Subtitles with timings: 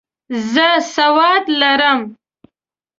[0.51, 1.99] زه سواد لرم.